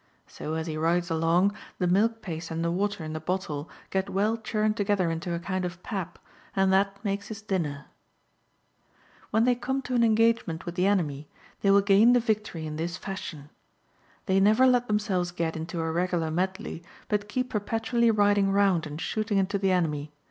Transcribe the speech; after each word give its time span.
So, 0.25 0.55
as 0.55 0.65
he 0.65 0.77
rides 0.77 1.11
along, 1.11 1.53
the 1.77 1.85
milk 1.85 2.23
paste 2.23 2.49
and 2.49 2.65
the 2.65 2.71
water 2.71 3.03
in 3.03 3.13
the 3.13 3.19
bottle 3.19 3.69
get 3.91 4.09
well 4.09 4.35
churned 4.35 4.75
together 4.75 5.11
into 5.11 5.35
a 5.35 5.39
kind 5.39 5.63
of 5.63 5.83
pap, 5.83 6.17
and 6.55 6.73
that 6.73 7.05
makes 7.05 7.27
his 7.27 7.43
dinner.^] 7.43 7.85
When 9.29 9.43
they 9.43 9.53
come 9.53 9.83
to 9.83 9.93
an 9.93 10.03
engagement 10.03 10.65
with 10.65 10.73
the 10.73 10.87
enemy, 10.87 11.27
they 11.61 11.69
will 11.69 11.81
gain 11.81 12.13
the 12.13 12.19
victory 12.19 12.65
in 12.65 12.77
this 12.77 12.97
fashion. 12.97 13.51
[They 14.25 14.39
never 14.39 14.65
let 14.65 14.87
themselves 14.87 15.29
get 15.29 15.55
into 15.55 15.79
a 15.79 15.91
regular 15.91 16.31
medley, 16.31 16.81
but 17.07 17.29
keep 17.29 17.51
per 17.51 17.59
petually 17.59 18.09
riding 18.11 18.51
round 18.51 18.87
and 18.87 18.99
shooting 18.99 19.37
into 19.37 19.59
the 19.59 19.69
enemy. 19.71 20.11